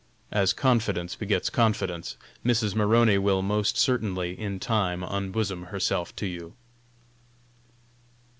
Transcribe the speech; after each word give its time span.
As 0.31 0.51
confidence 0.51 1.15
begets 1.15 1.51
confidence, 1.51 2.17
Mrs. 2.43 2.73
Maroney 2.73 3.19
will, 3.19 3.43
most 3.43 3.77
certainly, 3.77 4.31
in 4.31 4.59
time 4.59 5.03
unbosom 5.03 5.65
herself 5.67 6.15
to 6.15 6.25
you." 6.25 6.55